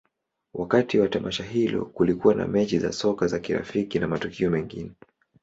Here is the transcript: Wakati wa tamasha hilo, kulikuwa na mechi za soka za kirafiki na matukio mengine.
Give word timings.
Wakati 0.53 0.99
wa 0.99 1.07
tamasha 1.07 1.43
hilo, 1.43 1.85
kulikuwa 1.85 2.35
na 2.35 2.47
mechi 2.47 2.79
za 2.79 2.91
soka 2.91 3.27
za 3.27 3.39
kirafiki 3.39 3.99
na 3.99 4.07
matukio 4.07 4.49
mengine. 4.51 4.91